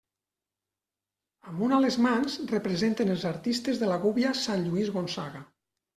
Amb 1.51 1.61
un 1.67 1.75
a 1.77 1.81
les 1.83 1.99
mans 2.07 2.37
representen 2.53 3.13
els 3.17 3.27
artistes 3.33 3.83
de 3.83 3.91
la 3.93 4.03
gúbia 4.07 4.33
sant 4.45 4.65
Lluís 4.71 4.91
Gonçaga. 4.97 5.45